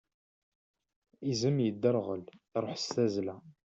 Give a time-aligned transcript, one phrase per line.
[1.31, 2.23] Izem yedderɣel,
[2.57, 3.35] iṛuḥ s tazla.